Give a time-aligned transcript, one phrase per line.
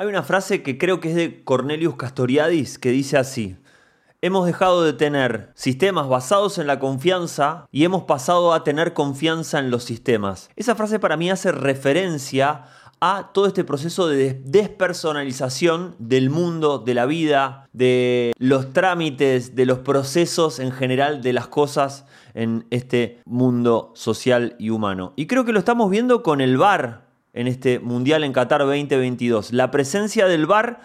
[0.00, 3.58] Hay una frase que creo que es de Cornelius Castoriadis que dice así.
[4.22, 9.58] Hemos dejado de tener sistemas basados en la confianza y hemos pasado a tener confianza
[9.58, 10.48] en los sistemas.
[10.56, 12.64] Esa frase para mí hace referencia
[13.02, 19.66] a todo este proceso de despersonalización del mundo, de la vida, de los trámites, de
[19.66, 25.12] los procesos en general, de las cosas en este mundo social y humano.
[25.16, 29.52] Y creo que lo estamos viendo con el VAR en este Mundial en Qatar 2022.
[29.52, 30.80] La presencia del VAR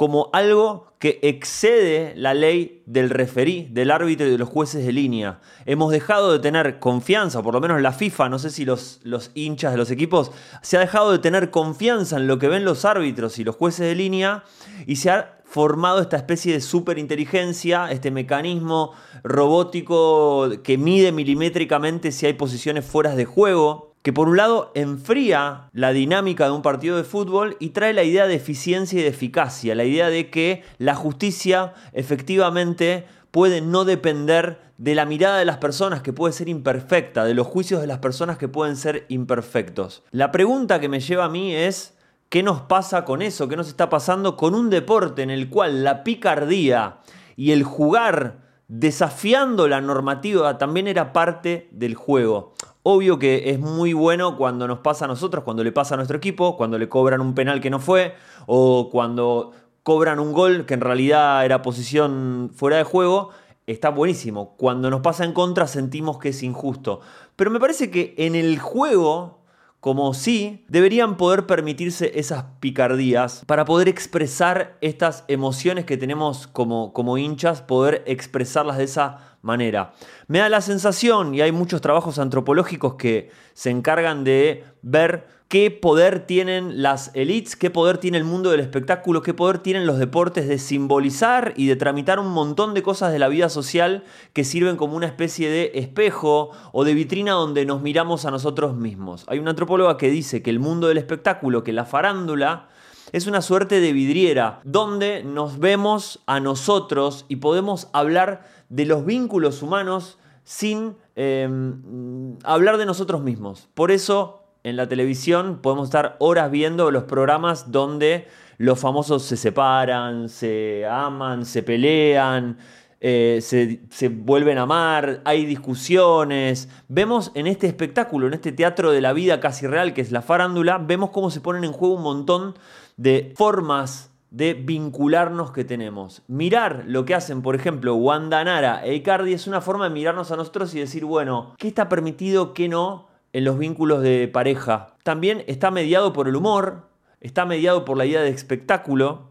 [0.00, 4.92] como algo que excede la ley del referí, del árbitro y de los jueces de
[4.92, 5.40] línea.
[5.66, 9.30] Hemos dejado de tener confianza, por lo menos la FIFA, no sé si los, los
[9.34, 10.32] hinchas de los equipos,
[10.62, 13.88] se ha dejado de tener confianza en lo que ven los árbitros y los jueces
[13.88, 14.44] de línea
[14.86, 18.92] y se ha formado esta especie de superinteligencia, este mecanismo
[19.22, 25.68] robótico que mide milimétricamente si hay posiciones fuera de juego, que por un lado enfría
[25.72, 29.08] la dinámica de un partido de fútbol y trae la idea de eficiencia y de
[29.08, 35.44] eficacia, la idea de que la justicia efectivamente puede no depender de la mirada de
[35.44, 39.04] las personas que puede ser imperfecta, de los juicios de las personas que pueden ser
[39.08, 40.02] imperfectos.
[40.10, 41.98] La pregunta que me lleva a mí es,
[42.30, 43.48] ¿qué nos pasa con eso?
[43.48, 47.00] ¿Qué nos está pasando con un deporte en el cual la picardía
[47.36, 52.54] y el jugar desafiando la normativa también era parte del juego?
[52.82, 56.16] Obvio que es muy bueno cuando nos pasa a nosotros, cuando le pasa a nuestro
[56.16, 58.14] equipo, cuando le cobran un penal que no fue,
[58.46, 63.30] o cuando cobran un gol que en realidad era posición fuera de juego,
[63.66, 64.56] está buenísimo.
[64.56, 67.00] Cuando nos pasa en contra sentimos que es injusto.
[67.36, 69.40] Pero me parece que en el juego
[69.80, 76.92] como sí, deberían poder permitirse esas picardías para poder expresar estas emociones que tenemos como,
[76.92, 79.92] como hinchas, poder expresarlas de esa manera.
[80.26, 85.72] Me da la sensación, y hay muchos trabajos antropológicos que se encargan de ver qué
[85.72, 89.98] poder tienen las elites, qué poder tiene el mundo del espectáculo, qué poder tienen los
[89.98, 94.44] deportes de simbolizar y de tramitar un montón de cosas de la vida social que
[94.44, 99.24] sirven como una especie de espejo o de vitrina donde nos miramos a nosotros mismos.
[99.26, 102.68] Hay una antropóloga que dice que el mundo del espectáculo, que la farándula,
[103.12, 109.04] es una suerte de vidriera donde nos vemos a nosotros y podemos hablar de los
[109.04, 113.68] vínculos humanos sin em, hablar de nosotros mismos.
[113.74, 118.28] Por eso en la televisión podemos estar horas viendo los programas donde
[118.58, 122.58] los famosos se separan, se aman, se pelean,
[123.00, 126.68] eh, se, se, vuelven a amar, hay discusiones.
[126.88, 130.20] Vemos en este espectáculo, en este teatro de la vida casi real que es la
[130.20, 132.54] farándula, vemos cómo se ponen en juego un montón
[133.00, 136.22] de formas de vincularnos que tenemos.
[136.28, 140.30] Mirar lo que hacen, por ejemplo, Wanda Nara e Icardi es una forma de mirarnos
[140.30, 143.08] a nosotros y decir, bueno, ¿qué está permitido, qué no?
[143.32, 144.96] en los vínculos de pareja.
[145.02, 146.88] También está mediado por el humor,
[147.20, 149.30] está mediado por la idea de espectáculo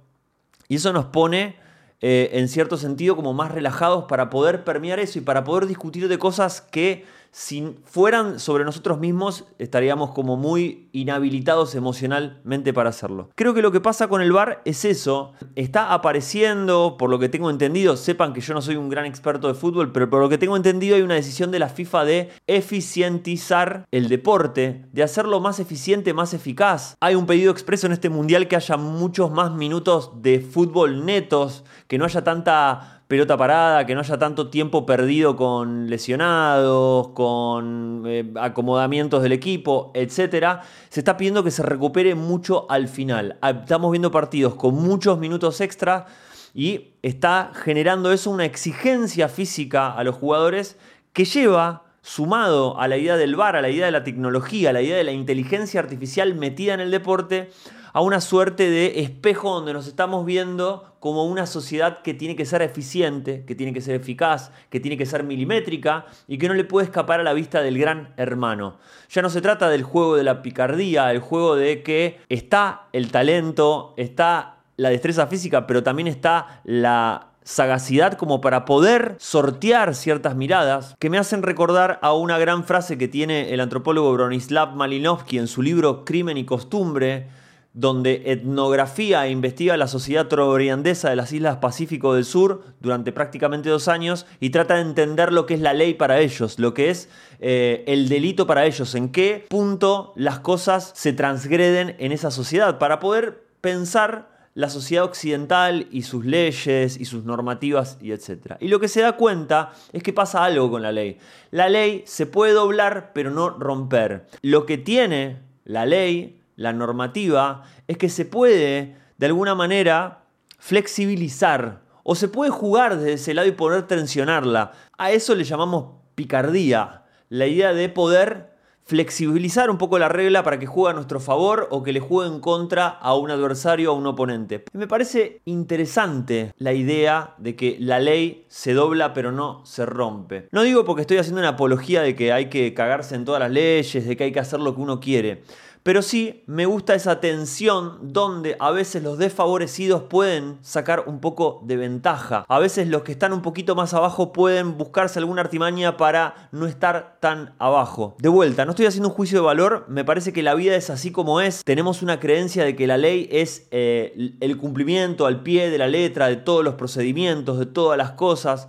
[0.68, 1.58] y eso nos pone
[2.02, 6.08] eh, en cierto sentido como más relajados para poder permear eso y para poder discutir
[6.08, 13.30] de cosas que si fueran sobre nosotros mismos, estaríamos como muy inhabilitados emocionalmente para hacerlo.
[13.36, 15.34] Creo que lo que pasa con el bar es eso.
[15.56, 19.48] Está apareciendo, por lo que tengo entendido, sepan que yo no soy un gran experto
[19.48, 22.30] de fútbol, pero por lo que tengo entendido hay una decisión de la FIFA de
[22.48, 26.96] eficientizar el deporte, de hacerlo más eficiente, más eficaz.
[27.00, 31.64] Hay un pedido expreso en este mundial que haya muchos más minutos de fútbol netos,
[31.88, 38.04] que no haya tanta pelota parada, que no haya tanto tiempo perdido con lesionados, con
[38.06, 40.60] eh, acomodamientos del equipo, etc.
[40.90, 43.40] Se está pidiendo que se recupere mucho al final.
[43.42, 46.06] Ah, estamos viendo partidos con muchos minutos extra
[46.54, 50.78] y está generando eso una exigencia física a los jugadores
[51.12, 54.74] que lleva sumado a la idea del VAR, a la idea de la tecnología, a
[54.74, 57.50] la idea de la inteligencia artificial metida en el deporte,
[57.94, 62.46] a una suerte de espejo donde nos estamos viendo como una sociedad que tiene que
[62.46, 66.54] ser eficiente, que tiene que ser eficaz, que tiene que ser milimétrica y que no
[66.54, 68.78] le puede escapar a la vista del gran hermano.
[69.10, 73.12] Ya no se trata del juego de la picardía, el juego de que está el
[73.12, 80.36] talento, está la destreza física, pero también está la sagacidad como para poder sortear ciertas
[80.36, 85.40] miradas que me hacen recordar a una gran frase que tiene el antropólogo Bronislav Malinowski
[85.40, 87.28] en su libro Crimen y Costumbre,
[87.74, 93.70] donde etnografía e investiga la sociedad trobriandesa de las Islas Pacífico del Sur durante prácticamente
[93.70, 96.90] dos años y trata de entender lo que es la ley para ellos, lo que
[96.90, 102.32] es eh, el delito para ellos, en qué punto las cosas se transgreden en esa
[102.32, 108.58] sociedad, para poder pensar la sociedad occidental y sus leyes y sus normativas y etc.
[108.60, 111.18] Y lo que se da cuenta es que pasa algo con la ley.
[111.52, 114.26] La ley se puede doblar pero no romper.
[114.42, 120.26] Lo que tiene la ley la normativa es que se puede, de alguna manera,
[120.58, 124.74] flexibilizar o se puede jugar desde ese lado y poder tensionarla.
[124.98, 128.50] A eso le llamamos picardía, la idea de poder
[128.84, 132.34] flexibilizar un poco la regla para que juegue a nuestro favor o que le juegue
[132.34, 134.66] en contra a un adversario o a un oponente.
[134.74, 140.50] Me parece interesante la idea de que la ley se dobla pero no se rompe.
[140.52, 143.52] No digo porque estoy haciendo una apología de que hay que cagarse en todas las
[143.52, 145.44] leyes, de que hay que hacer lo que uno quiere.
[145.84, 151.62] Pero sí me gusta esa tensión donde a veces los desfavorecidos pueden sacar un poco
[151.64, 152.46] de ventaja.
[152.50, 156.68] A veces los que están un poquito más abajo pueden buscarse alguna artimaña para no
[156.68, 158.16] estar tan abajo.
[158.20, 160.90] De vuelta, no estoy haciendo un juicio de valor, me parece que la vida es
[160.90, 161.64] así como es.
[161.64, 165.88] Tenemos una creencia de que la ley es eh, el cumplimiento al pie de la
[165.88, 168.68] letra de todos los procedimientos, de todas las cosas.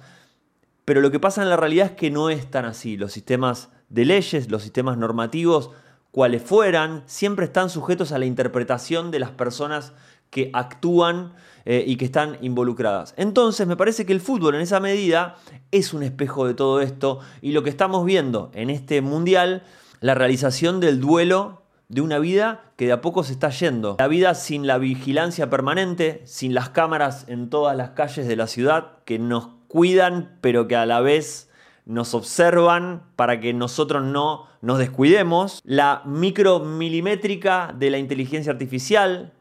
[0.84, 2.96] Pero lo que pasa en la realidad es que no es tan así.
[2.96, 5.70] Los sistemas de leyes, los sistemas normativos,
[6.10, 9.92] cuales fueran, siempre están sujetos a la interpretación de las personas
[10.30, 11.34] que actúan
[11.64, 13.14] eh, y que están involucradas.
[13.16, 15.36] Entonces me parece que el fútbol en esa medida
[15.70, 19.64] es un espejo de todo esto y lo que estamos viendo en este mundial,
[20.00, 23.96] la realización del duelo de una vida que de a poco se está yendo.
[23.98, 28.46] La vida sin la vigilancia permanente, sin las cámaras en todas las calles de la
[28.46, 31.49] ciudad que nos cuidan pero que a la vez
[31.90, 39.32] nos observan para que nosotros no nos descuidemos, la micromilimétrica de la inteligencia artificial,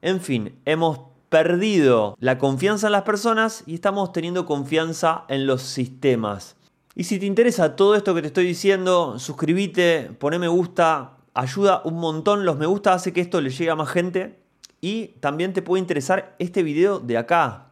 [0.00, 5.62] en fin, hemos perdido la confianza en las personas y estamos teniendo confianza en los
[5.62, 6.56] sistemas.
[6.94, 11.82] Y si te interesa todo esto que te estoy diciendo, suscríbete, poné me gusta, ayuda
[11.84, 14.38] un montón, los me gusta hace que esto le llegue a más gente
[14.80, 17.68] y también te puede interesar este video de acá.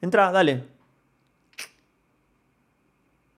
[0.00, 0.64] Entra, dale,